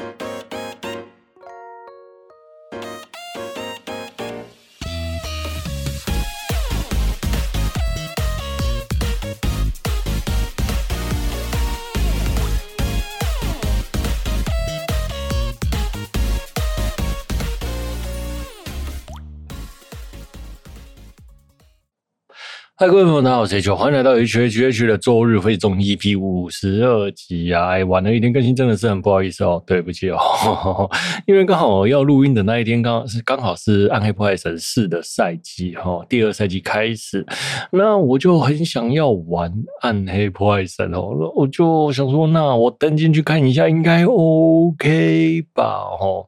[0.00, 0.29] ん?
[22.82, 27.66] 嗨，各位朋友，大家好，我是 H，欢迎来到 H H H 的周日飞中 EP 五十二集啊！
[27.72, 30.90] 哎，晚了一天更新，真的是很不好意思哦，对不起哦，
[31.26, 37.22] 因为刚好要录音的那一天，刚好是刚好是《暗黑破坏神四》的赛季哈，第二赛季开始，
[37.70, 45.64] 那我就很想要玩《暗黑破坏神》哦，我就想说，那我登进去看一下，应该 OK 吧？
[46.00, 46.26] 哦，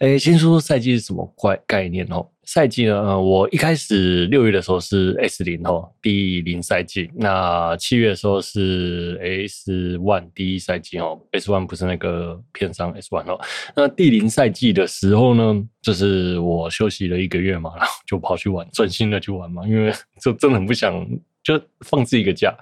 [0.00, 2.26] 哎，先说说赛季是什么怪概念哦。
[2.46, 7.10] 赛季呢，呃，我一开始六月的时候是 S 零哦，第零赛季。
[7.14, 13.40] 那七月的时候是 S one 第一赛季哦，S one 不是那个片商 S one 哦。
[13.74, 21.06] 那第零赛季的时候呢，就是我休息了一个月嘛，然后就跑去玩，专心的去玩嘛，因为 就真的很不想
[21.42, 22.54] 就放自己一个假。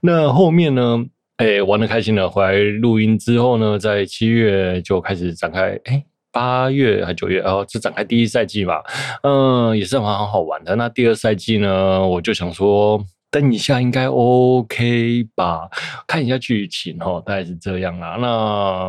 [0.00, 1.04] 那后面呢，
[1.36, 6.04] 哎、玩的开心了，回来录音之后呢，在七月就开始展开，哎、
[6.38, 8.80] 八月还九月，然后就展开第一赛季嘛，
[9.24, 10.76] 嗯，也是蛮好好玩的。
[10.76, 15.68] 那第二赛季呢，我就想说，登一下应该 OK 吧，
[16.06, 18.16] 看一下剧情哦，大概是这样啦。
[18.20, 18.88] 那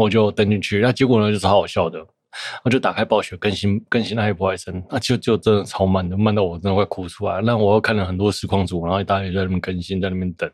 [0.00, 2.06] 我就登进去，那结果呢，就是好好笑的。
[2.62, 7.40] 我就打开暴雪更新更新那一波海参，那就就真的超慢的，慢到我真的快哭出来。
[7.42, 10.50] 那我又看了很多实况组，然后大家也在那边更新，在那边等。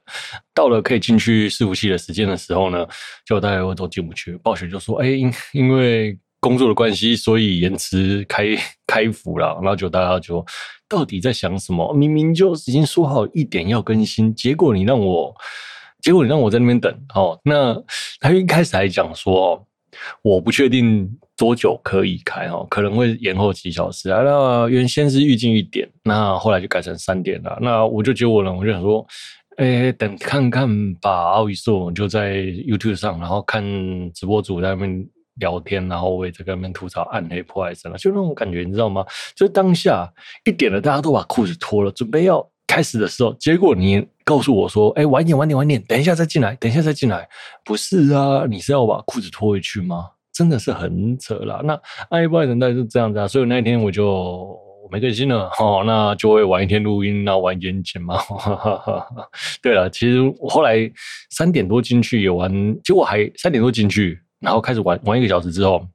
[0.54, 2.86] 到了可以进去伺服器的时间的时候呢，
[3.24, 4.36] 就大家都进不去。
[4.38, 10.44] 暴雪就说：“哎、因因为工作的关系，所以延迟开开服了。”然后就大家就
[10.88, 11.92] 到底在想什么？
[11.92, 15.34] 明明就已经说好一点要更新，结果你让我，
[16.02, 16.92] 结果你让我在那边等。
[17.14, 17.76] 哦，那
[18.20, 19.66] 他一开始还讲说。
[20.22, 24.22] 我不确定多久可以开哦，可能会延后几小时啊。
[24.22, 27.58] 那原先是预计一点，那后来就改成三点了。
[27.60, 29.06] 那我就觉得我呢，我就想说，
[29.56, 31.30] 哎，等看看吧。
[31.30, 33.62] 奥一说，我就在 YouTube 上，然后看
[34.12, 35.06] 直播组在那边
[35.40, 39.04] 聊天，然后我也在跟他们吐槽暗黑破坏神了，就那种感觉，你知道吗？
[39.34, 40.10] 就是当下
[40.44, 44.06] 一点了，大家都把裤子脱了，准备要开始的时候，结果你。
[44.26, 47.28] 告诉我说：“哎，晚点，晚点，晚点，等一下再进来，等一下再进来。”
[47.64, 50.04] 不是啊，你是要把裤子脱回去吗？
[50.32, 51.60] 真的是很扯啦。
[51.62, 51.74] 那
[52.10, 54.58] 暗黑破坏神大概是这样子啊，所以那一天我就
[54.90, 55.48] 没更新了。
[55.60, 58.18] 哦，那就会晚一天录音，那晚一点剪嘛。
[59.62, 60.90] 对了，其实我后来
[61.30, 62.50] 三点多进去也玩，
[62.82, 65.86] 结果还三点多进去，然后开始玩玩一个小时之后。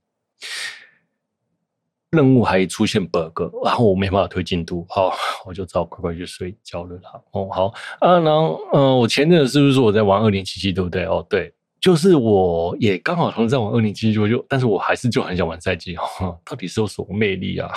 [2.12, 5.14] 任务还出现 bug，然后我没办法推进度，好，
[5.48, 7.22] 我就只好乖乖去睡觉了啦。
[7.32, 11.06] 哦，好啊，然后，嗯、我前阵子是不是说我在玩二零七七，对不对？
[11.06, 11.54] 哦，对。
[11.82, 17.72] 就是我也刚好同时在玩二零七七，就就，但是我还是就很想玩赛季哦，到底是有什么魅力啊？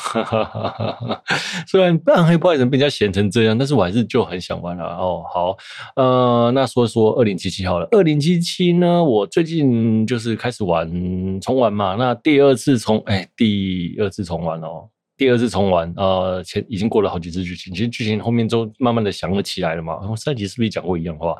[1.66, 5.24] 虽然暗黑破坏神被人家嫌成这样，但是我还是就很想玩了哦。
[5.32, 5.56] 好，
[5.96, 14.90] 呃，那说说二零七七好了，二零七七呢，我最近就是开始玩重玩嘛，那第二次重，哎，第二次重玩哦。
[15.16, 19.94] 第二次重玩，呃，前已经过了好几次剧情，其实剧情后面都慢慢的想了起来了嘛。
[20.00, 21.36] 然后上集是不是讲过一样话？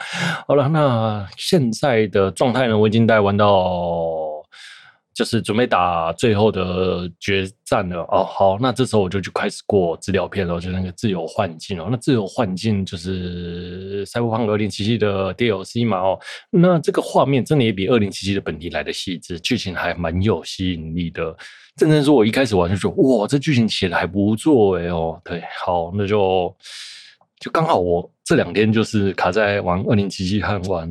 [0.47, 2.79] 好了，那现在的状态呢？
[2.79, 4.34] 我已经大概玩到。
[5.15, 8.25] 就是准备打最后的决战了哦。
[8.25, 11.89] 好，那这时候我就去开始过资料片了，就那个自由幻境哦。
[11.91, 16.19] 那自由幻境就是《赛博朋克二零七七》的 DLC 嘛哦。
[16.51, 21.35] 那这个画面真的也比《二零七七》的本体来的细致，剧情还蛮有吸引力的。
[21.77, 25.21] 真正说，我一开始玩就说，哇，这剧情写的还不错哎哦。
[25.25, 26.55] 对，好，那就。
[27.41, 30.89] 就刚好我这两天就是卡在玩二零七七和玩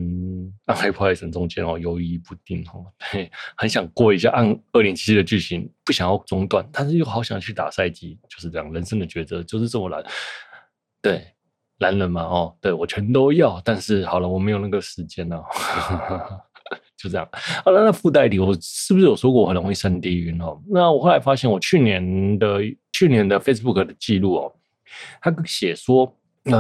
[0.66, 10.04] 暗黑破坏神中间哦，犹豫不定哦，嘿，很想过一下暗二零七七的剧情，不想要中断，但是又好想去打赛季，就是这样，人生的抉择就是这么难。
[11.02, 11.26] 对，
[11.80, 15.44] 男人嘛哦，对我全都要，但是好了，我没有那个时间了，
[16.96, 17.28] 就这样。
[17.66, 20.62] 好了，那附带题我是不是有说过我很容易三 D 晕哦？
[20.68, 22.60] 那我后来发现我去年的
[22.92, 24.54] 去年的 Facebook 的记录哦，
[25.20, 26.16] 他写说。
[26.46, 26.58] 那，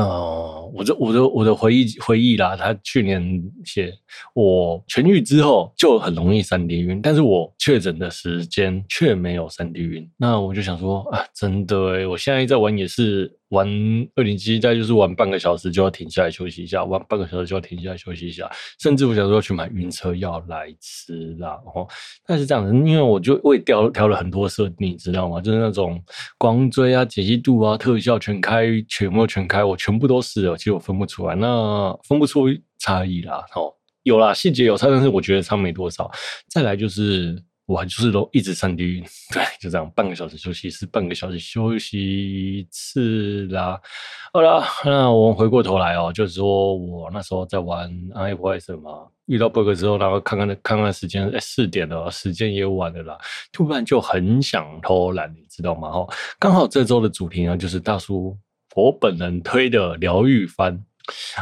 [0.74, 3.94] 我的我的我的回忆回忆啦，他去年写
[4.33, 13.38] 我痊愈之后就很容易三 D 晕，但是我确诊的时间却没有三 D 晕，那我就想说啊，真的诶，我现在在玩也是。
[13.53, 13.67] 玩
[14.15, 21.51] 二零七，再就是玩半个小时就要停下来休息一下，玩半个小时就要停下来休息一下，甚至我想说要去买晕车药来吃啦。
[21.75, 21.88] 哦，
[22.25, 25.39] 但是这样子，因为我就我也调调了很多设定，你知道吗？
[25.39, 26.01] 就是那种
[26.39, 32.47] 光追啊、解析度啊、特效全开，全部全开，我全部都试了，其实我分不出来，那分不出
[32.79, 33.45] 差异啦。
[33.55, 33.71] 哦，
[34.01, 36.11] 有啦，细节有差，但是我觉得差没多少。
[36.50, 37.44] 再来就是。
[37.73, 39.03] 我就是都一直上地狱，
[39.33, 41.99] 对，就这样，半个小时休息是半个小时休息
[42.59, 43.79] 一次啦。
[44.31, 53.17] 好了，那我们回过头来哦，就是说我那时候在玩 iOS 嘛，遇到 bug 之后，然后看看看看时间，哎，四点了，时间也晚了啦，
[53.51, 55.87] 突然就很想偷懒，你知道吗？
[55.89, 58.37] 哦，刚好这周的主题呢，就是大叔
[58.75, 60.79] 我本人推的疗愈番。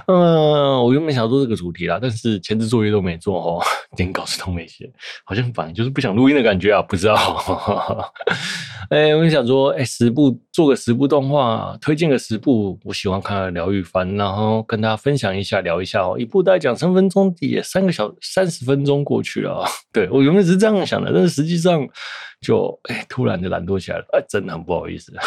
[0.07, 3.63] 嗯，我原本想做这个主题啦，但是前置作业都没做哦，
[3.97, 4.91] 连稿子都没写，
[5.23, 7.15] 好像反正就是不想录音的感觉啊，不知道。
[8.89, 16.17] 哎、欸，我想说，哎、十部做个十部动画，推荐个十部我喜欢看的疗愈番，然后跟大家分享一下，聊一下哦。
[16.19, 19.63] 一部大概讲三分钟，也三个小三十分钟过去了。
[19.93, 21.87] 对，我原本是这样想的，但是实际上
[22.41, 25.13] 就哎、突然就懒惰起来了，哎、真的很不好意思。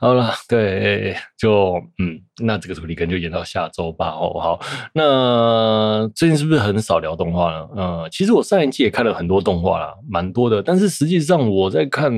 [0.00, 4.10] 好了，对，就嗯，那这个主题可能就延到下周吧。
[4.10, 4.60] 哦，好，
[4.92, 7.68] 那最近是不是很少聊动画呢？
[7.74, 10.62] 呃，其实我上一季也看了很多动画啦，蛮多的。
[10.62, 12.12] 但是实际上我在看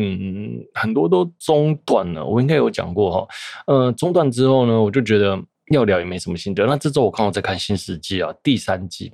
[0.74, 3.28] 很多都中断了，我应该有讲过哈。
[3.66, 5.38] 呃，中断之后呢，我就觉得
[5.72, 6.66] 要聊也没什么心得。
[6.66, 9.12] 那这周我刚好在看新世纪啊，第三季，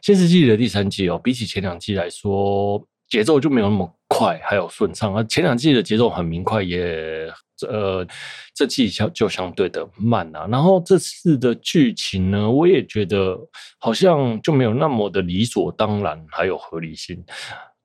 [0.00, 5.14] 新世纪的第三季哦，比起前两季来说，节奏就没有那么快，还有顺畅。
[5.14, 7.30] 啊前两季的节奏很明快，也。
[7.68, 8.06] 呃，
[8.54, 13.36] 这季相就相对的慢啊，然后这次的剧情呢，我也觉得
[13.80, 17.20] 好像就没有那么的理所当然，还有合理性，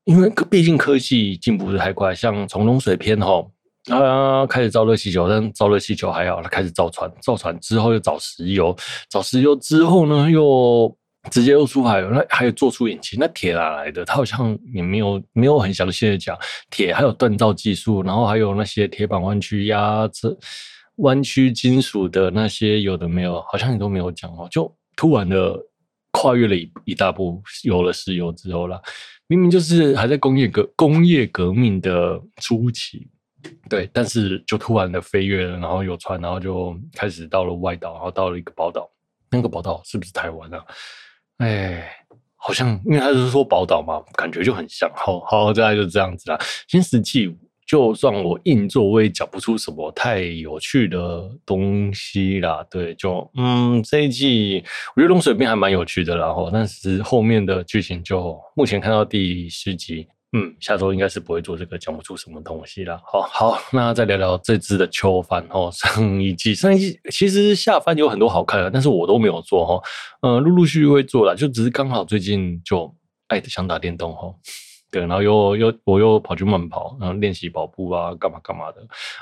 [0.06, 3.44] 因为毕竟科技进步的太快，像从龙水篇哈，
[3.90, 8.78] 啊开始造热气球，但造热气球还好，他开始造船，造船之后又找石油，
[9.10, 10.96] 找石油之后呢又。
[11.31, 14.04] 直接又出海了，那还有做出引擎，那铁哪来的？
[14.04, 16.38] 他好像也没有没有很详细的讲
[16.70, 20.38] 铁，还有锻造技术，然后还有那些铁板弯曲压这
[20.98, 24.48] 弯曲金属的那些有的没有，好像你都没有讲哦。
[24.52, 25.58] 就突然的
[26.12, 28.80] 跨越了一一大步，有了石油之后啦，
[29.28, 33.08] 明明就是还在工业革工业革命的初期，
[33.69, 38.88] 对，但是就突然的飞跃了，然后有船，然后就开始到了外岛，然后到了一个宝岛，
[39.31, 40.64] 那个宝岛是不是台湾啊？
[41.38, 41.83] 哎，
[42.35, 44.91] 好像因为他是说宝岛嘛，感觉就很像。
[44.95, 46.39] 好好，大概就这样子啦。
[46.68, 47.35] 新世纪，
[47.65, 52.65] 就算我硬做，我也讲不出什么太有趣的东西啦。
[52.69, 54.63] 对，就嗯，这一季
[54.95, 56.15] 我觉得龙水篇还蛮有趣的。
[56.15, 60.07] 然后，但是后面的剧情就目前看到第十集。
[60.35, 63.00] 嗯，下周应该是不会做这个，讲不出什么东西了。
[63.06, 65.69] 好好，那再聊聊这支的秋番哦。
[65.74, 69.80] 上一季，上一季其实下番有很多好看的，但是我都没有做哈。
[70.21, 72.91] 嗯，陆陆续续会做了，就只是刚好最近就
[73.27, 74.33] 爱的想打电动哈。
[74.89, 78.77] 对，然后又又我又跑去慢跑，然后练习跑步啊，干嘛干嘛的。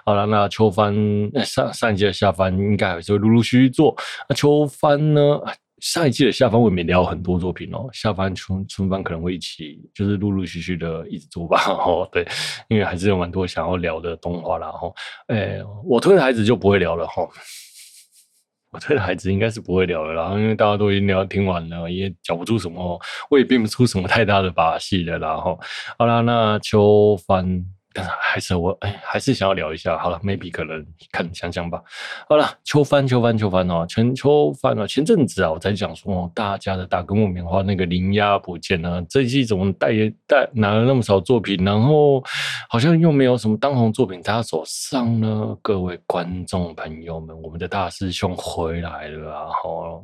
[0.06, 0.96] 好了，那秋番
[1.44, 3.94] 上上一季的下番应该还是会陆陆续续做。
[4.30, 5.42] 那秋番呢？
[5.82, 11.60] 上一季的下方我也聊很多作品哦，下方春春番可能会一起，就是陆陆续续的一直做吧。
[11.74, 12.26] 哦，对，
[12.70, 14.72] 因为还是有蛮多想要聊的动画啦。
[14.72, 14.94] 哈，
[15.28, 17.28] 哎，我推的孩子就不会聊了哈。
[18.72, 22.98] 我推的孩子应该是不会聊了啦，因为大家都已经聊听完了，也讲不出什么，
[23.32, 25.36] 我也变不出什么太大的把戏了啦。
[25.36, 25.58] 哈，
[25.98, 27.66] 好啦，那秋番。
[27.94, 29.98] 但是还是我哎，还是想要聊一下。
[29.98, 31.82] 好了，maybe 可能看想想吧。
[32.30, 39.92] 好了，秋帆秋帆秋帆哦，前秋番哦，前阵子啊，我在讲说大家的大哥木棉花那个铃芽不见了，这一季怎么带
[40.28, 42.24] 带拿了那么少作品，然后
[42.70, 45.58] 好像又没有什么当红作品在他手上呢？
[45.62, 49.48] 各位观众朋友们，我们的大师兄回来了啊！
[49.48, 50.02] 哈，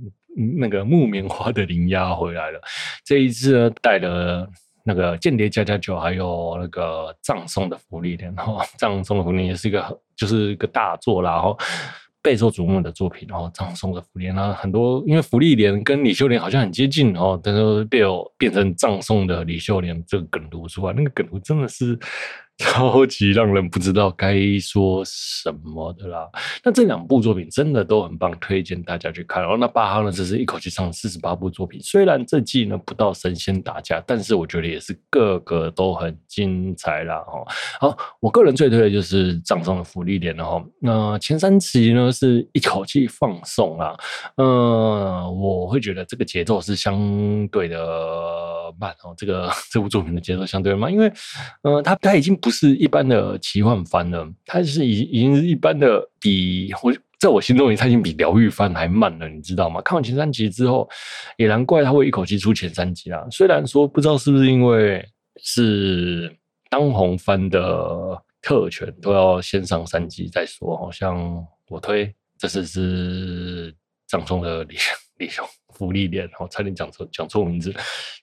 [0.59, 2.59] 那个木棉花的铃芽回来了，
[3.05, 4.47] 这一次呢带了。
[4.87, 11.57] 那个间谍加加酒，还有那个葬送的福利莲，然后葬送的福利莲也是一个，就是一个大作啦，然后
[12.21, 21.99] 备受瞩目的作品，然后葬送的福利莲，很多因为福利莲跟李秀莲好像很接近，哦但是被我变成葬送的李秀莲这个梗图出来，那个梗图真的是。
[22.77, 26.27] 超级让人不知道该说什么的啦。
[26.63, 29.43] 那这两部作品真的都很棒，推荐大家去看。
[29.43, 31.79] 然后那巴哈呢，只是一口气上四十八部作品。
[31.83, 37.19] 虽然这季呢不到神仙打架，但是我觉得也是个个都很精彩啦。
[37.19, 37.45] 哈，
[37.79, 40.65] 好，我个人最推的就是葬送的芙莉莲了哈。
[40.79, 43.95] 那前三集呢是一口气放送啊，
[44.37, 44.45] 嗯，
[45.39, 47.77] 我会觉得这个节奏是相对的
[48.79, 49.13] 慢哦。
[49.15, 51.07] 这个 这部作品的节奏相对慢，因为
[51.61, 52.35] 嗯，它它已经。
[52.47, 59.81] 不是一般的奇幻番了，它是已已经是一般的比我在我心中，它已经比疗愈番还慢了，你知道吗？
[59.81, 60.89] 看完前三集之后，
[61.35, 63.27] 也难怪他会一口气出前三集啦。
[63.29, 65.05] 虽然说不知道是不是因为
[65.43, 66.33] 是
[66.69, 70.77] 当红番的特权，都要先上三集再说。
[70.77, 73.75] 好像我推这次是
[74.07, 74.77] 葬送的李
[75.17, 75.45] 李兄
[75.77, 75.87] 兄。
[75.87, 77.71] 芙莉莲，哦，差点讲错讲错名字，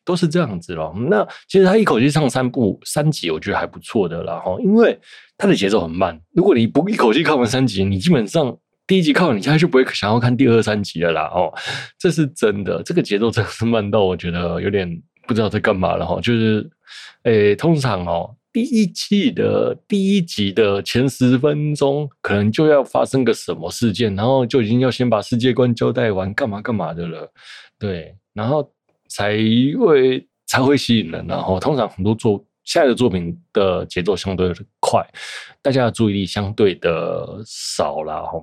[0.04, 0.92] 都是这样子咯。
[1.08, 4.98] 那其实他一口气唱三部三集，我觉得还不错的啦，哈，因为
[5.38, 6.20] 他的节奏很慢。
[6.32, 8.58] 如果你不一口气看完三集，你基本上
[8.88, 11.54] 第一集看完，你现在就不会想要看第二三集了啦，哦，
[11.96, 16.68] 这是真的，这个节奏真的是慢到我觉得有点不知道在干嘛了哈，就是，
[17.22, 18.34] 诶，通常哦。
[18.54, 27.28] 第一季的第一集的前十分钟，可能就要发生个什么事件，然后就已经要先把世界观交代完，干嘛干嘛的了，
[27.80, 28.72] 对，然后
[29.08, 29.36] 才
[29.76, 31.26] 会才会吸引人。
[31.26, 35.04] 然后通常很多作现在的作品的节奏相对的快，
[35.60, 38.40] 大家的注意力相对的少了哈。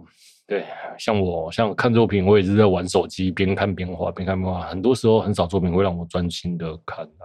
[0.52, 0.66] 对，
[0.98, 4.64] 像我像看作品，我也是在玩手机，边看边画，边看边画。
[4.68, 7.24] 很多时候很少作品会让我专心的看啊。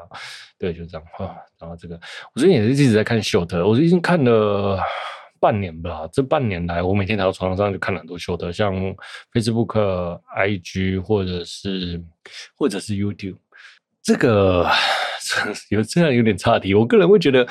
[0.57, 1.35] 对，就这样啊。
[1.59, 1.99] 然后这个，
[2.33, 4.79] 我最近也是一直在看 short，我已经看了
[5.41, 6.09] 半年吧。
[6.13, 8.73] 这半年来，我每天躺在床上就看了很多 short，像
[9.33, 12.01] Facebook、IG 或者是
[12.57, 13.39] 或者是 YouTube。
[14.05, 14.71] 这个
[15.71, 17.45] 有这样有点差题，我个人会觉得，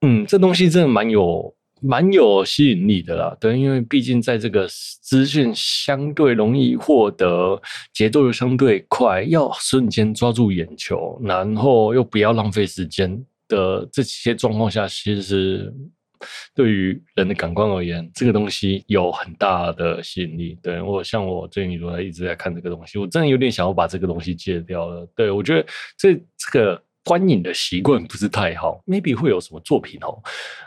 [0.00, 1.54] 嗯，这东西真的蛮有。
[1.82, 7.60] 蛮有吸引力的啦，对，因为毕竟在这个资讯相对容易获得、
[7.92, 15.74] 节奏又相对快，要瞬间抓住眼球，然后又不要浪费时间的这些状况下，其实
[16.54, 20.56] 对于人的感官而言，这个东西有很大的吸引力。
[20.62, 25.04] 对，我像我最近都在一直在看这个东西，我真的有点想要把这个东西戒掉了。
[25.16, 25.66] 对，我觉得
[25.98, 26.82] 这这个。
[27.04, 30.22] 观影的习惯不是太好，maybe 会有什么作品哦，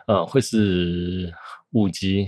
[0.08, 1.34] 呃，会是
[1.72, 2.28] 五集，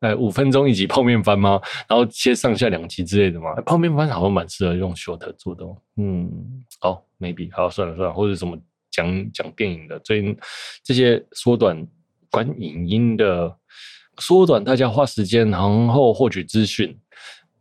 [0.00, 1.60] 哎，五分钟一集泡面番吗？
[1.88, 3.54] 然后切上下两集之类的吗？
[3.64, 8.58] 泡面番好像蛮适合用 short 做的，哦嗯，好，maybe 好，算了算了，或者什么
[8.90, 10.36] 讲讲电影的，最近
[10.82, 11.86] 这些缩短
[12.28, 13.56] 观影音的，
[14.18, 16.98] 缩短大家花时间然后获取资讯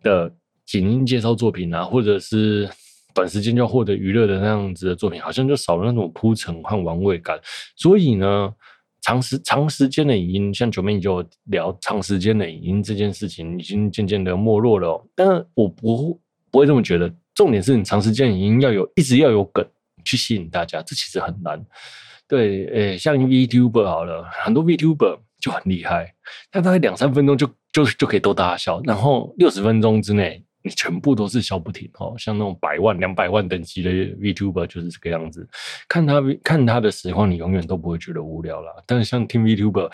[0.02, 0.34] 的
[0.74, 2.68] 影音介绍作品啊，或者是。
[3.14, 7.40] 短时间就要获得娱乐的那样子的作品，好像就少了那种铺陈和玩味感。
[7.76, 8.54] 所以呢，
[9.02, 15.06] 长时长时间的影音，像九妹就聊长时间的影音这件事情，已经渐渐的没落了。
[15.16, 17.14] 但我不不会这么觉得。
[17.34, 19.66] 重点是你长时间影音要有一直要有梗
[20.04, 21.66] 去吸引大家，这其实很难。
[22.28, 26.14] 对，诶，像 VTuber 好了，很多 VTuber 就很厉害，
[26.52, 30.44] 他大概两三分钟就就就可以逗大家笑，然后六十分钟之内。
[30.64, 35.48] 你全部都是笑不停哦，像那种百万、两百万等级的 VTuber 就是这个样子。
[35.88, 38.72] 看他看他的实况，你永远都不会觉得无聊啦。
[38.86, 39.92] 但是像听 VTuber，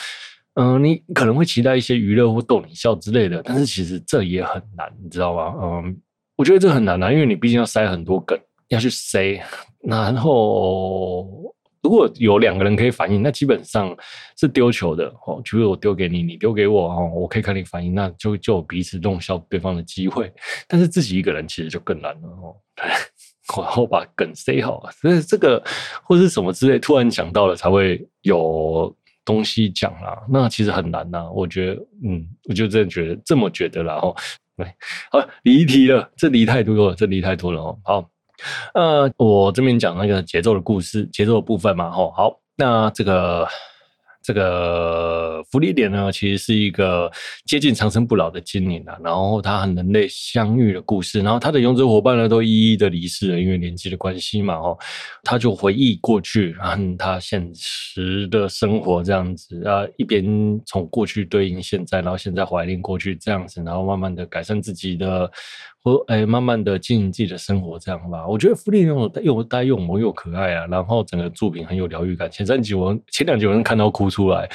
[0.56, 5.54] 嗯、你可能会期待一些娱乐或逗你笑之类的，但是其实这也很难，你知道吗？
[5.62, 5.98] 嗯，
[6.36, 9.42] 我觉得这很难啊，因为你毕竟要塞很多梗，要去塞，
[9.82, 11.56] 然后。
[11.88, 13.96] 如果有两个人可以反应，那基本上
[14.38, 15.42] 是丢球的哦。
[15.42, 20.30] 就是我丢给你，你丢给我哦，我可以看你反应，那就就彼此弄笑对方的机会。
[20.68, 22.54] 但是自己一个人其实就更难了哦。
[22.76, 22.86] 对，
[23.64, 25.64] 然后把梗塞好，所以这个
[26.04, 30.22] 或是什么之类，突然讲到了才会有东西讲啦。
[30.30, 33.94] 那其实很难呐，我觉得，嗯，我就真的觉得这么觉得啦。
[33.94, 34.14] 哦。
[34.58, 34.66] 对，
[35.10, 37.80] 好，离题了，这离太多了，这离太多了哦。
[37.86, 38.10] 好。
[38.74, 43.48] 呃，我这边讲那个节奏的故事，节奏的部分嘛，吼，好，那这个。
[44.24, 47.10] 这个福利点呢，其实是一个
[47.46, 48.98] 接近长生不老的精灵啊。
[49.02, 54.56] 然后他和人类相遇的故事，然后他的勇者伙伴呢都一一的离世了，因为年纪的关系嘛。
[54.56, 54.78] 哦，
[55.24, 60.26] 他就回忆过去，和他现实的生活这样子啊，一边
[60.66, 65.32] 从过去对应现在，然后现在怀念过去这样子，然后慢慢的改善自己的，
[66.08, 68.28] 哎，慢慢的经营自己的生活这样吧。
[68.28, 72.30] 我觉得福利又又呆又萌又可爱啊，然后整个作品很有疗愈感。
[72.30, 74.50] 前三集我前两集我能看到哭出来，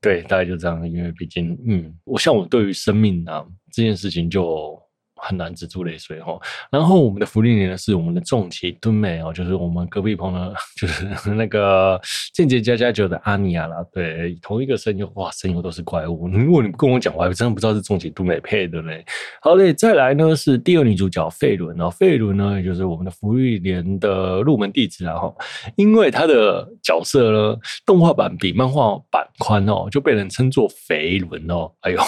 [0.00, 0.88] 对，大概就这样。
[0.90, 4.81] 因为毕竟，嗯，我像我对于生命啊这件事情就。
[5.24, 6.36] 很难止住泪水哈，
[6.68, 12.00] 然后我们的福利年呢是我们的重崎敦美哦，就是我们隔壁棚的， 就是那个
[12.34, 16.28] 间接加加酒的阿尼亚啦，对，同一个声优，哇，声优都是怪物。
[16.28, 19.04] 如果你不跟我讲，我还真的不知道是重崎敦美配的嘞。
[19.40, 25.32] 好嘞，再来呢是第二女主角费伦哦，费伦呢也就是我们的福利年的入门弟子啊哈，
[25.76, 32.00] 因为他的角色呢动画版比漫画版宽哦，就被人称作肥伦哦，哎呦。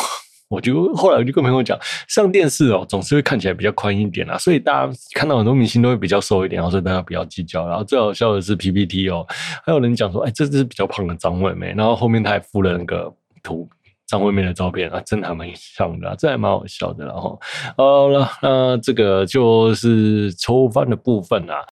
[0.55, 1.77] 我就后来我就跟朋友讲，
[2.09, 7.67] 上电视哦，总是会看起来比较宽一点啦，所以大家看到很多明星都会比较瘦一点，然后所以大家不要计较。
[7.67, 9.27] 然后最好笑的是 PPT 哦，
[9.67, 13.69] 还有人讲说，哎，这是比较胖的张惠妹，然后后面他还附了那个图
[14.07, 17.05] 张惠妹的照片啊，真的还蛮像的，这还蛮好笑的。
[17.05, 17.41] 然后
[17.77, 21.65] 好了，那这个就是抽翻的部分啦。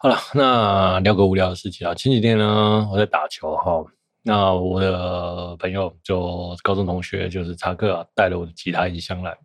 [0.00, 1.92] 好了，那聊个无聊的事情啊。
[1.92, 3.84] 前几天呢，我在打球哈。
[4.22, 9.36] 那我的朋友就高中同学，就是查克啊，带了我的吉他音箱来。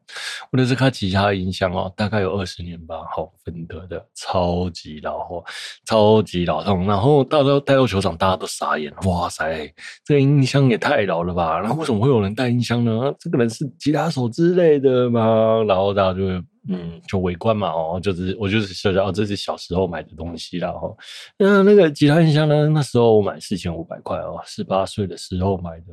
[0.51, 5.43] 我的这卡吉他音箱哦，大概有二十年吧，好，芬德的，超级老货，
[5.87, 6.85] 超级老痛。
[6.85, 9.73] 然后到时候带到球场，大家都傻眼，哇塞，
[10.05, 11.59] 这个音箱也太老了吧？
[11.59, 13.11] 然后为什么会有人带音箱呢？
[13.17, 15.63] 这个人是吉他手之类的吗？
[15.67, 16.43] 然后大家就会。
[16.69, 20.95] 嗯，就围观嘛，哦，就是我就是说哦，这是小时候买的东西啦，哦，
[21.37, 22.69] 那那个吉他音箱呢？
[22.69, 25.87] 那时候我买四千五百块哦，十八岁的时候买的，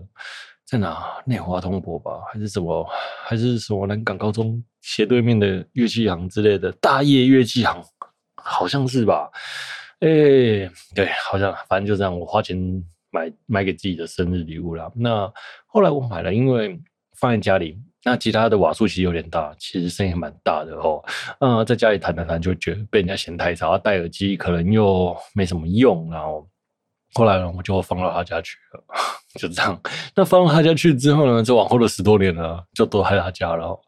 [0.64, 1.04] 在哪？
[1.26, 2.86] 内华通博吧，还是什么？
[3.24, 6.70] 还是什么南港高中斜对面的乐器行之类的？
[6.80, 7.82] 大业乐器行，
[8.36, 9.28] 好像是吧？
[9.98, 10.08] 哎，
[10.94, 12.56] 对，好像反正就这样，我花钱
[13.10, 14.88] 买买给自己的生日礼物啦。
[14.94, 15.28] 那
[15.66, 16.80] 后来我买了，因为
[17.16, 17.76] 放在家里。
[18.02, 21.04] 那吉他的瓦数其实有点大，其实声音蛮大的哦。
[21.40, 26.10] 嗯，在家里弹弹弹，就觉得被人家嫌太吵，戴耳机可能又没什么用。
[26.10, 26.48] 然后
[27.12, 28.82] 后来呢，我就放到他家去了，
[29.38, 29.78] 就这样。
[30.14, 33.78] 那放到他家去之后呢，就往后的十多年了，就都在他家了。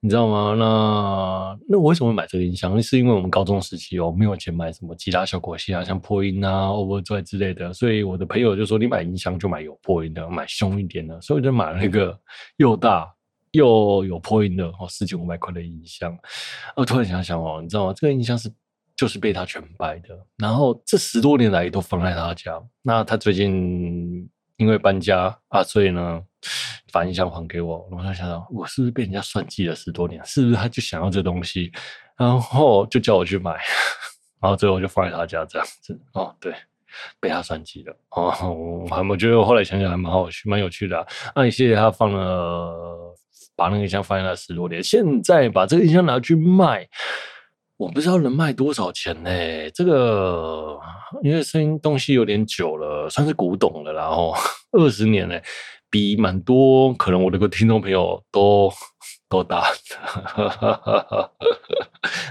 [0.00, 0.54] 你知道吗？
[0.56, 2.80] 那那我为什么会买这个音箱？
[2.80, 12.16] 是因为我们高中时期哦，没有钱买什么吉他效果器啊，像破音啊、Overdrive 之类的，所以我的朋友就说：“你买音箱就买有破音的，买凶一点的。”所以就买了一个
[12.58, 13.12] 又大。
[13.52, 16.16] 又有破音的哦，四千五百块的音箱，
[16.76, 17.92] 我突然想想哦，你知道吗？
[17.94, 18.50] 这个音箱是
[18.96, 22.60] 就是被他全掰的，然后这十多年来都放在他家。
[22.82, 26.20] 那他最近因为搬家啊，所以呢
[26.92, 27.88] 把音箱还给我。
[27.92, 30.24] 我想想，我是不是被人家算计了十多年？
[30.24, 31.70] 是不是他就想要这东西，
[32.16, 33.52] 然后就叫我去买，
[34.40, 36.52] 然后最后就放在他家这样子哦，对，
[37.20, 38.32] 被他算计了哦。
[38.82, 41.06] 我还我觉得我后来想想还蛮好趣，蛮有趣的啊。
[41.36, 42.87] 那也谢谢他放了。
[43.58, 46.86] 把那个音箱放在那十多年，现在把这个音箱拿去卖，
[47.76, 49.68] 我不知道能卖多少钱呢、欸？
[49.74, 50.78] 这个
[51.24, 54.32] 因为声音东西有点久了，算是古董了，然后
[54.70, 55.34] 二十年呢、
[55.90, 58.72] 比蛮多，可能我的个听众朋友都
[59.28, 59.64] 够大。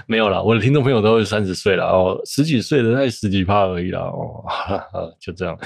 [0.06, 4.42] 没有啦，我的听众朋友都是三十岁了哦，十几岁的才十几趴而已啦哦，
[5.20, 5.56] 就这样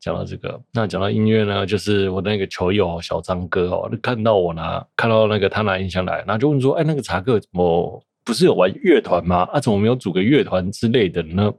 [0.00, 9.48] 讲到这个，那讲到音乐呢，就是我那个球友小张哥哦，看到我拿看到那个他拿音箱来，然后就问说，哎，那个查克怎么不是有玩乐团吗？
[9.52, 11.52] 啊，怎么没有组个乐团之类的呢？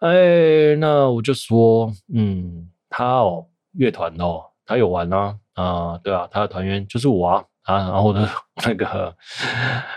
[0.00, 7.44] 哎，那我就说，嗯，他哦，乐团哦，他有玩啊，啊，对啊，他的团员就是我啊。
[7.62, 8.28] 啊，然后呢，
[8.66, 9.16] 那个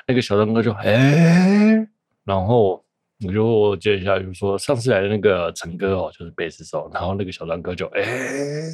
[0.07, 1.87] 那个小张哥就哎、
[2.23, 2.83] 然后
[3.23, 8.67] 我就接一下，就说上次来的那个陈哥哦，就是贝斯手，然后那个小张哥就哎、欸，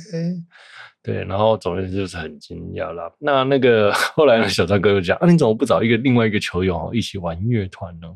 [1.03, 3.11] 对，然后总之就是很惊讶啦。
[3.19, 8.07] 那那个 后来呢，小张哥就讲啊，你怎么不找一个另外一个球友一起玩乐团呢？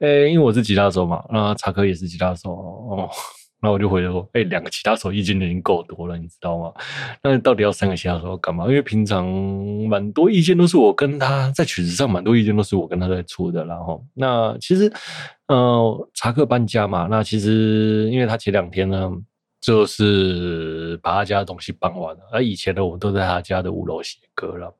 [0.00, 3.10] 哎，因为我是吉他手嘛，那查克也是吉他手哦。
[3.60, 6.72] 那我就回来说，哎、两个吉他手意见已经够多了，你知道吗？
[7.22, 8.66] 那到底要三个吉他手干嘛？
[8.66, 9.26] 因为平常
[9.88, 13.64] 蛮多意见都是我跟他在曲子上，蛮多意见都是我跟他在出的。
[13.64, 14.92] 然后，那其实，
[15.48, 19.10] 呃，查克搬家嘛，那其实因为他前两天呢，
[19.60, 24.72] 就是把他家的东西搬完了，而以前呢，我都在他家的五楼写歌了。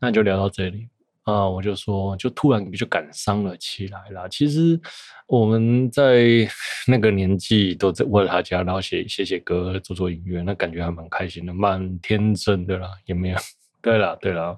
[0.00, 0.88] 那就聊到这里。
[1.26, 4.28] 啊、我就说，就突然就感伤了起来啦。
[4.28, 4.80] 其实
[5.26, 6.48] 我们在
[6.86, 13.38] 那个年纪都在为了他家，然后写写写歌，做做音乐，那感觉还蛮开心的，蛮天真的啦，有没有？
[13.82, 14.56] 对了，对了，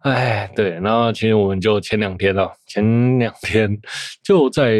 [0.00, 3.74] 哎，对，然后其实我们就前两天啊，前两天
[4.22, 4.74] 就在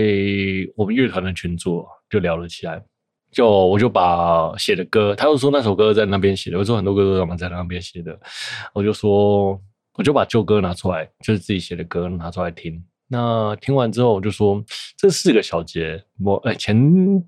[0.76, 2.82] 我们乐团的群组就聊了起来，
[3.32, 8.20] 就我就把写的歌，他就说那首歌在那边写的，我说很多歌都是我们在那边写的，
[8.74, 9.58] 我就说。
[9.96, 12.82] 我就把旧歌拿出来，就是自己写的歌拿出来听。
[13.08, 14.62] 那听完之后，我就说
[14.96, 17.24] 这四个小节，我哎前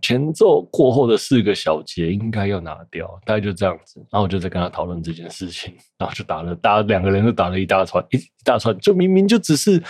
[0.00, 4.00] 前奏过后的四个小节应该要拿掉，大概就这样子。
[4.10, 9.82] 然后我就在跟他讨论这件事情，然后就打了，打两个人都打了一大串，一大串，就明明就只是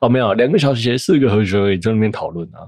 [0.00, 2.60] 哦没有两个小节，四个和弦而已，在那边讨论啊。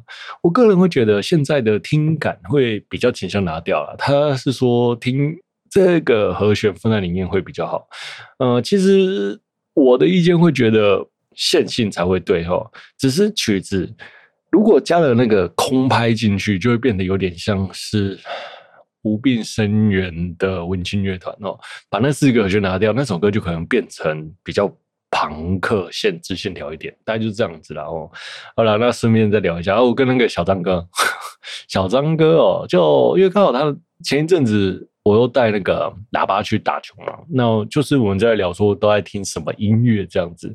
[0.42, 3.94] 我个人会觉得现在的听感会比较倾向拿掉了。
[3.96, 5.36] 他是说听。
[5.70, 7.88] 这个和弦放在里面会比较好，
[8.38, 9.38] 呃，其实
[9.74, 13.94] 我的意见会觉得线性才会对哈，只是曲子
[14.50, 18.18] 如果加了那个空拍进去，就会变得有点像是
[19.02, 21.58] 无病呻吟的文青乐团哦，
[21.90, 24.72] 把那四个和弦拿掉，那首歌就可能变成比较
[25.10, 28.10] 朋克线直线条一点，大概就是这样子了哦。
[28.56, 30.88] 好了，那顺便再聊一下，我跟那个小张哥，
[31.68, 34.88] 小张哥哦，就因为刚好他前一阵子。
[35.06, 40.52] 我又带那个喇叭去打球嘛，那就是我们在聊说都在听什么音乐这样子，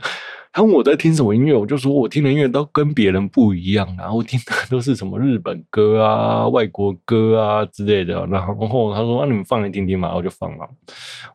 [0.51, 8.27] 他问我在听什么音乐，我就说我听的音乐都跟别人不一样啊，我听的都是什么日本歌啊、外国歌啊之类的。
[8.27, 10.69] 然后他说：“那、你们放来听听嘛。”我就放了。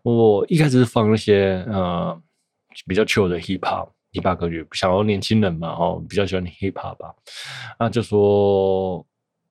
[0.02, 2.14] 我一开始是放那些呃
[2.87, 7.14] 比较旧的 hip hop hip hop 歌曲，想要年轻人嘛，哦，比较喜欢 hip hop 吧。
[7.79, 9.02] 啊，就说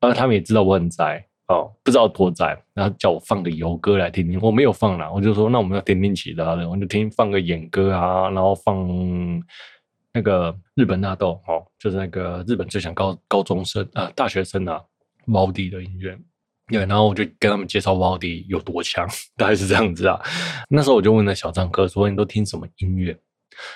[0.02, 1.26] 啊，他们也知道我很宅。
[1.48, 8.90] 哦，不知道多宅，然后叫我放个游歌来听听，我没有放啦，我就说那我们要听听其他的，我就听放个演歌啊，然后放
[10.12, 14.82] 那个日本纳豆，哦，就是那个日本最强高高中生啊、大学生啊，
[15.26, 16.18] 毛迪的音乐，
[16.68, 20.20] 对，然后我就跟他们介绍毛迪有多强， 大概是这样子啊。
[20.68, 23.16] 那时候我就问那小张哥说，你都听什么音乐？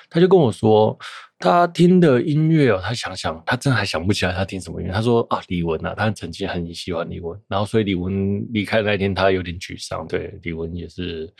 [0.09, 0.97] 他就跟我说。
[1.39, 4.93] 他听的音乐哦，他想想，他真还想不起来他听什么音乐。
[4.93, 10.05] 他说啊，李玟啊，他曾经很喜欢李玟，然后所以李玟离开那天，他有点沮丧。
[10.05, 11.33] 对，李玟也是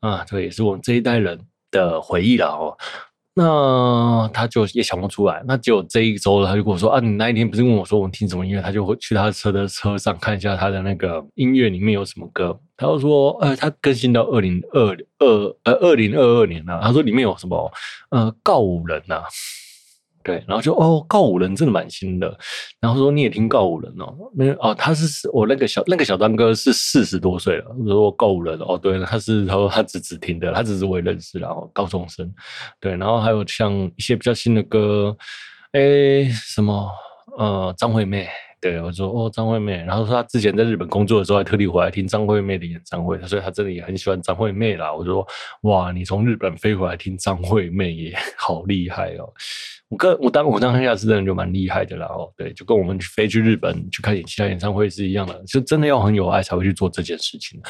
[0.00, 1.40] 啊，这也是我们这一代人
[1.70, 2.76] 的回忆了哦。
[3.34, 8.60] 那他就也想不出来，那就这一周，他就跟我说啊，你那一天不是问我说我们听什么音乐？
[8.60, 12.58] 他就会去他的车的车上看一下他的那个音乐里面有什么歌。
[12.76, 16.80] 他就说，呃，他更新到二零二二呃二零二二年了。
[16.82, 17.72] 他说里面有什么
[18.10, 19.22] 呃告五人呐、
[20.22, 22.38] 对，然后就哦，告五人真的蛮新的。
[22.80, 27.64] 然后说你也听告五人哦，没有哦，他是我那个小那个小张哥是四十多岁了。
[27.86, 32.32] 说告五人哦，对，他是他说他只只听的，他只是我也认识然后，高中生。
[32.80, 35.16] 对，然后还有像一些比较新的歌，
[35.72, 36.88] 诶，什么
[37.38, 38.28] 呃张惠妹。
[38.60, 44.94] 对，我说哦，张惠妹，然后说他之前在日本工作的时候，还特地回来听张惠妹的演唱会，所以他真的也很喜欢张惠妹啦。
[44.94, 45.26] 我说
[45.62, 49.28] 哇，你从日本飞回来听张惠妹也 好厉害哦。
[49.92, 57.60] 我跟我当我当下是真的就蛮厉害的啦哦，对，就跟我们飞去日本去看演其他演唱会是一样的，就真的要很有爱才会去做这件事情。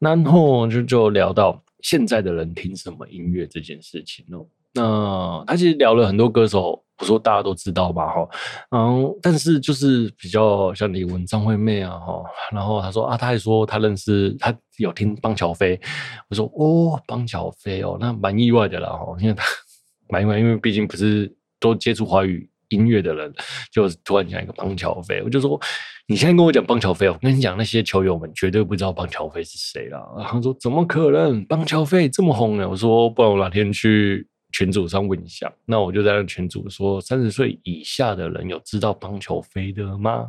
[0.00, 4.44] 然后就就聊到现在的人听什么音乐这件事情哦。
[4.74, 8.28] 那他其实聊了很多歌手，我说大家都知道吧，哈，
[8.72, 15.80] 嗯，但是就是比较像李玟、张惠妹啊，哈，然后他说啊，他还说他认识他有听邦乔飞，
[16.28, 19.44] 我说哦，邦乔飞哦，那蛮意外的啦，哈，因为他
[20.10, 23.32] 蛮意外，因为毕竟不是都接触华语音乐的人，
[23.70, 25.60] 就突然讲一个邦乔飞，我就说
[26.06, 32.68] 你现在跟我讲邦乔飞，我跟你讲那些球友们绝对不知道邦乔飞是谁啦，然后说怎么可能，邦乔飞这么红呢？
[32.68, 34.26] 我说不然我哪天去。
[34.50, 40.26] 群主上问一下，那我就在那群主说：三十岁以下的人有知道邦乔飞的吗？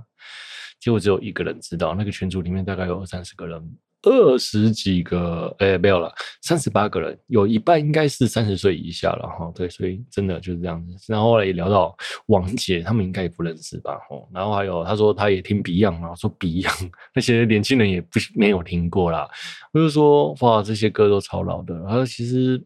[0.78, 1.96] 结果只有一个人知道。
[1.96, 9.52] 那个群组里面大概有二三十个人，二十几个，哎、欸，没有了，三十八个人，有一半应该是三十岁以下了哈。
[9.54, 10.96] 对，所以真的就是这样子。
[11.08, 11.96] 然后后来也聊到
[12.28, 13.94] 王姐，他们应该也不认识吧？
[14.10, 19.30] 哦，然后还有他说他也听 Beyond，然后说 Beyond 那些年轻人也不没有听过啦。
[19.74, 21.76] 我就说哇，这些歌都超老的。
[21.80, 22.64] 然后其实。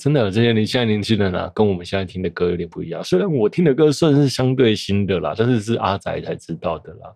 [0.00, 3.02] 真的，这些年现在年轻人啊，跟我们现在听的歌有点不一样。
[3.04, 7.12] 虽然我听的歌算是相对新的啦，但是是阿宅才知道的啦。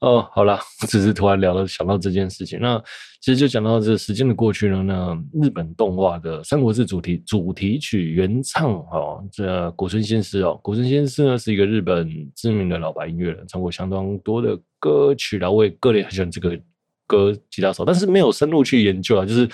[0.00, 2.58] 哦，好啦，我 只是突然聊了想到这件事情。
[2.60, 2.82] 那
[3.20, 5.16] 其实就讲到这时间的过去了呢。
[5.40, 16.58] 日本动画的《三国志》主题主题曲原唱哦，这古村先师哦，古村先师呢是一个日本知名的老牌音乐人，唱过相当多的歌曲，然后我也个人很喜欢这个。
[17.06, 19.24] 歌吉他手，但是没有深入去研究啊。
[19.24, 19.48] 就是，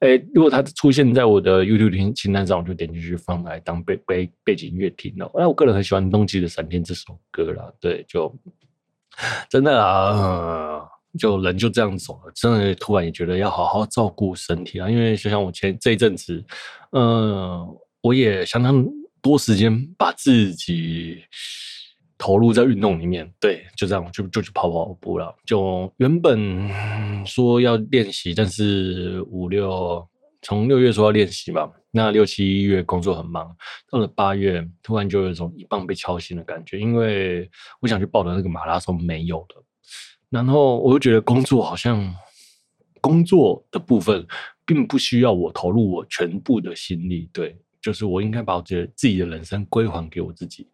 [0.00, 5.30] 哎、如果他出现在我的 YouTube 清单上，我就点进去放来当背背背景音乐听了。
[5.34, 7.70] 哎，我个人很喜欢冬季的闪电这首歌啦。
[7.80, 8.34] 对，就
[9.48, 10.80] 真的啊、
[11.18, 12.32] 就人就这样走了。
[12.34, 16.42] 真的突然也觉得要好好照顾身体啊，因为就像我前这一阵子，
[16.92, 17.66] 嗯、
[18.00, 18.84] 我也相当
[19.22, 21.22] 多时间把自己。
[22.16, 25.34] 投入在运动里面，对，就这样，就就去跑跑步了。
[25.44, 26.68] 就原本
[27.26, 30.06] 说要练习，但是五六
[30.40, 33.54] 从六月说要练习嘛，那六七月工作很忙，
[33.90, 37.50] 到了八月突然就有一种一棒被敲醒的感觉，因为
[37.80, 39.64] 我想去报的那个马拉松没有了，
[40.30, 42.14] 然后我又觉得工作好像
[43.00, 44.26] 工作的部分
[44.64, 50.68] 并不需要我投入我全部的心力，对，就是我应该把我自己的人生归还给我自己。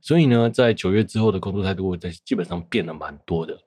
[0.00, 3.58] 所以呢，在九月之后的工作态度，我在基本上变了蛮多的。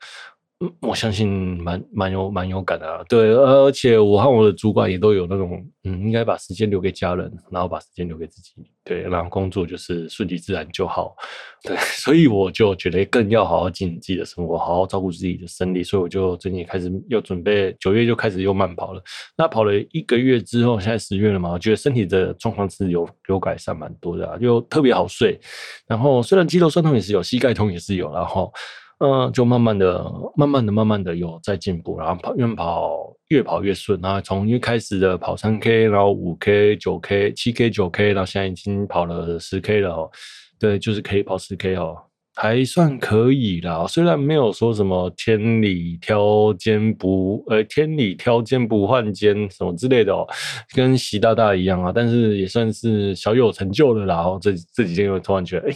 [0.81, 1.27] 我相信
[1.61, 8.51] 蛮蛮有蛮有感的啊，对，而且我和我的主管也都有那种，嗯，应该把时间留给家人，然后把时间留给自己，
[8.83, 11.15] 对，然后工作就是顺其自然就好，
[11.63, 19.03] 对， 所以我就觉得更要好好经营自己的生活，好好照顾自己的身体，所以我就最近开始又准备九月就开始又慢跑了。
[19.37, 25.39] 那跑了一个月之后，现在十月了嘛，我觉得身体的状况是有有改善蛮多的啊，就特别好睡，
[25.87, 28.53] 然后虽然肌肉酸痛也是有，膝盖痛也是有，然后。
[28.99, 30.03] 嗯，就慢慢的、
[30.35, 40.11] 慢慢的、慢慢的有在进步，然后跑，越跑越跑越顺，然后从一开始的跑三 K，然后五 K、九 K、七 K、九 K，然后现在已经跑了十 K 了哦。
[40.59, 41.97] 对，就是可以跑十 K 哦。
[42.35, 50.27] 还算可以啦，虽然没有说什么千里挑肩不呃千里挑肩不换肩什么之类的哦，
[50.75, 54.15] 跟习大大一样啊，但是也算是小有成就了啦。
[54.15, 55.75] 然后这这几天又突然觉得，哎，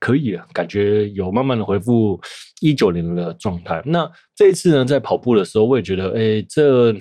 [0.00, 2.18] 可以了，感觉有慢慢的恢复
[2.60, 3.82] 一九年的状态。
[3.84, 6.96] 那这一次呢，在跑步的时候，我也觉得，哎，这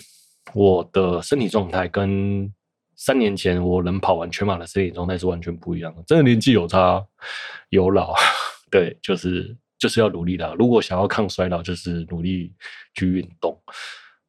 [0.54, 2.52] 我的身体状态跟
[2.98, 6.04] 三年前我能跑完全马的身体状态是完全不一样的。
[6.06, 7.02] 真的年纪有差
[7.70, 8.14] 有老。
[8.70, 10.56] 对，就是就是要努力的。
[10.56, 12.54] 如果想要抗衰老，就是努力
[12.94, 13.58] 去运动。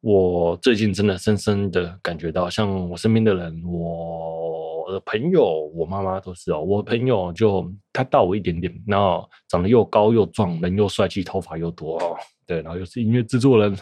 [0.01, 6.61] 我最近真的深深的感觉到，像我身边的人，我的朋友，我妈妈都是哦。
[6.61, 12.15] 我朋友就他大我一点点，然后长得又高又壮，人又帅气，头发又多哦。
[12.47, 13.77] 对，然后又是音乐制作人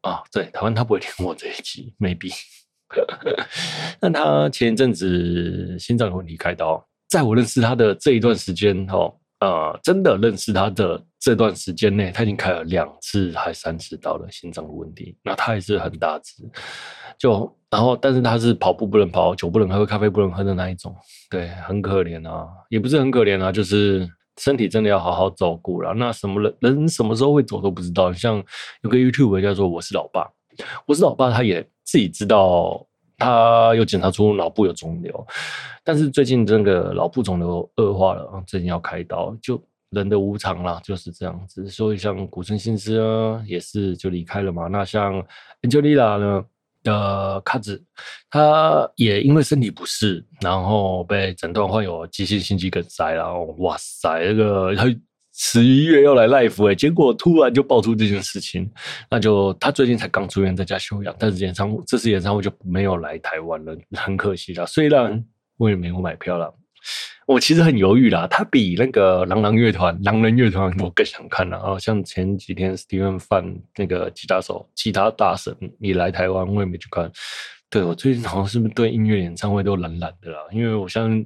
[0.00, 0.24] 啊。
[0.32, 2.34] 对，台湾他不会听我这一集，maybe。
[4.00, 9.14] 那他前一阵子心脏有问题开刀，在我认识他的这一段时间哦。
[9.40, 15.16] 呃，真的认识他的这段时间内，他已经开了两次还三次刀了，心脏的问题。
[15.22, 16.42] 那他也是很大只，
[17.16, 20.92] 就然后，但是他是跑步不能跑，酒不能喝，咖啡不能喝的那一种，
[21.30, 25.94] 对，很可怜啊，也不是很可怜啊，就是身体真的要好好照顾了。
[25.94, 28.12] 那什么人人什么时候会走都不知道。
[28.12, 28.42] 像
[28.82, 30.28] 有个 YouTube 叫做我是老爸，
[30.86, 32.87] 我是老爸，他也自己知道。
[33.18, 35.26] 他又检查出脑部有肿瘤，
[35.84, 41.68] 但是最近这个脑部肿瘤恶化了，最近要开刀，就人的无常啦，就是这样子。
[41.68, 44.68] 所以像古村新司啊，也是就离开了嘛。
[44.68, 45.22] 那像
[45.62, 46.44] Angelina 呢
[46.82, 47.84] 的卡子，
[48.30, 54.84] 他也因为身体不适，然后被诊断患有急性心肌梗塞，然后哇塞，那个他。
[55.40, 58.68] 十一月要来 live 哎，结果突然就爆出这件事情，
[59.08, 64.66] 那就他最近才刚出院，在家休养，但是演唱会这次演唱会就没有来台湾了，很可惜啦。
[64.66, 65.24] 虽然
[65.56, 66.52] 我也没有买票了，
[67.24, 68.26] 我其实很犹豫啦。
[68.26, 71.78] 他比那个狼狼乐团、狼人乐团我更想看了啊。
[71.78, 77.08] 像前几天 Steven Fan 那个吉他手、吉他大神也来台湾，我也没去看。
[77.70, 80.38] 对，我最近好像是不是对音乐演唱会都懒懒的啦？
[80.50, 81.24] 因为我像。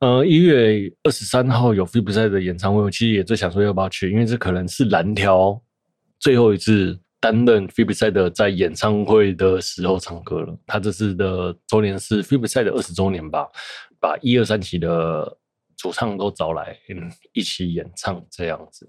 [0.00, 5.58] 呃，一月二十三号有 Flipside 的演唱会，我其实也最想说要不要去，因为这可能是蓝条
[6.18, 10.54] 最后一次担任 Flipside 在演唱会的时候唱歌了。
[10.66, 13.48] 他这次的周年是 Flipside 的二十周年吧，
[13.98, 15.38] 把一二三期的
[15.78, 18.86] 主唱都找来，嗯，一起演唱这样子。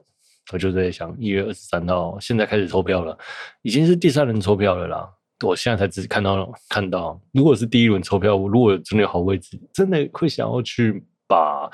[0.51, 3.17] 我就在想，一月二十三号现在开始抽票了，
[3.61, 5.09] 已经是第三轮抽票了啦。
[5.45, 11.69] 我现在才只看到看到，如果是第一轮抽票，我如果真的有好位置，真的会想要去吧。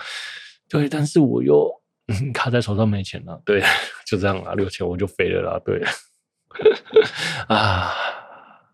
[0.70, 1.70] 对，但是我又
[2.08, 3.42] 嗯卡在手上没钱了。
[3.46, 3.64] 对，
[4.06, 5.62] 就这样了，六千我就飞了啦。
[5.64, 5.82] 对，
[7.48, 7.94] 啊，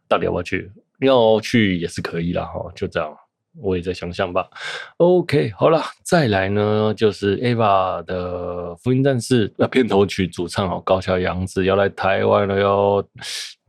[0.08, 0.71] 到底要不要去？
[1.02, 2.45] 要去也是可以啦。
[2.45, 3.15] 哈，就这样，
[3.62, 4.49] 我也在想想吧。
[4.97, 13.08] OK，好了，再来呢，就是 Ava 的福音战士那片头曲主唱哦，高桥洋子要来台湾了哟。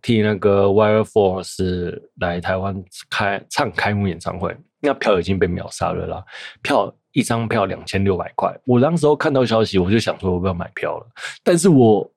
[0.02, 6.24] 替那个 Wire Force 来台湾开唱开幕演唱会，那票已经被秒杀了啦！
[6.62, 11.06] 票一张票两千六百块，我当时候看到消息，我就想说我不要买票了。
[11.42, 12.10] 但是我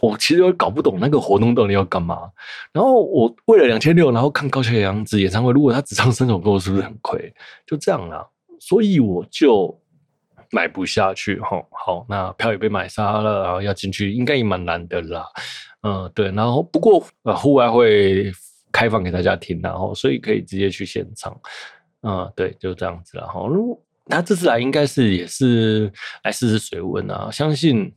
[0.00, 2.30] 我其实我搞不懂那个活动到底要干嘛。
[2.72, 7.32] 然后我为了两千六，然后看高桥洋子演唱会，如果他只唱三首歌，是不是很亏？
[7.66, 8.26] 就这样啦，
[8.58, 9.78] 所以我就
[10.52, 11.40] 买不下去。
[11.40, 15.26] 齁，好，那票也被买杀了，然后要进去应该也蛮难的啦。
[15.82, 18.30] 嗯，对，然后不过呃，户外会
[18.70, 21.36] 开放给大家听，然后所以可以直接去现场。
[22.02, 23.46] 嗯，对，就这样子了哈。
[23.48, 25.92] 如他这次来，应该是也是
[26.24, 27.30] 来试试水温啊。
[27.30, 27.92] 相信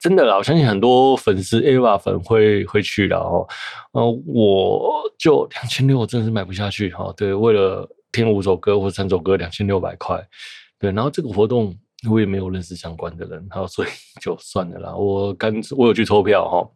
[0.00, 3.46] 真的啦，我相信很多粉丝 Ava 粉会会去的哦。
[3.92, 7.12] 呃，我就两千六，我真的是买不下去哈。
[7.16, 10.20] 对，为了听五首歌或三首歌，两千六百块。
[10.78, 11.74] 对，然后这个活动
[12.10, 13.88] 我也没有认识相关的人，好，所以
[14.20, 14.94] 就算了啦。
[14.94, 16.68] 我刚我有去抽票哈。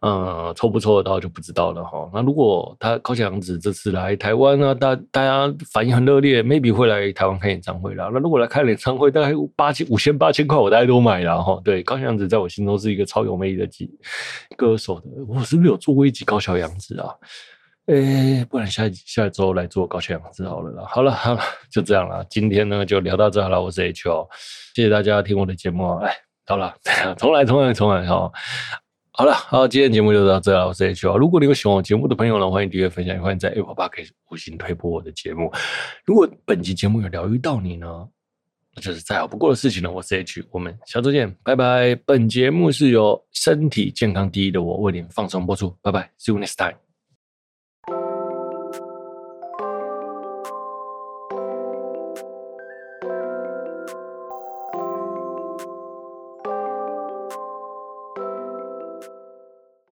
[0.00, 2.10] 嗯，抽不抽得到就不知道了哈。
[2.14, 8.08] 那如果他高桥洋子这次来台湾啊，大大家反应很热烈，maybe 会来台湾开演唱会啦。
[8.10, 11.60] 那如果来看演唱会，大概八千五千八千块，我大概都买了哈。
[11.62, 13.68] 对，高桥洋子在我心中是一个超有魅力的
[14.56, 15.06] 歌手的。
[15.28, 17.12] 我是不是有做过一集高桥洋子啊？
[17.86, 20.84] 诶、欸，不然下下周来做高桥洋子好了啦。
[20.86, 22.24] 好了好了，就这样了。
[22.30, 24.28] 今天呢就聊到这了，我是 H O，
[24.74, 25.96] 谢谢大家听我的节目。
[25.96, 26.14] 哎，
[26.46, 26.72] 好了，
[27.18, 28.30] 重来重来重来哈。
[29.10, 30.68] 好了，好，今天节目就到这了。
[30.68, 31.18] 我是 H O。
[31.18, 35.52] 如果你有喜欢我节目的朋友呢，欢迎订阅、分享，也欢迎在 Apple Podcast 五星推播我的节目。
[36.04, 38.08] 如果本期节目有疗愈到你呢，
[38.76, 39.90] 那就是再好不过的事情了。
[39.90, 41.96] 我是 H，我们下周见，拜拜。
[42.06, 46.91] 本节目是由身体健康第一的我为您放松播出，拜拜，See you next time。